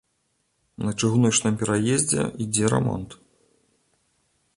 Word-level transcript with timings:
На 0.85 0.93
чыгуначным 1.01 1.59
пераездзе 1.63 2.23
ідзе 2.45 2.65
рамонт. 2.73 3.09